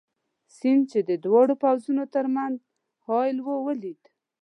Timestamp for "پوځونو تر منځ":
1.63-2.57